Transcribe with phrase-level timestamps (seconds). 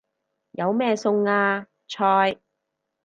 [0.53, 1.67] 有咩餸啊？
[1.87, 2.37] 菜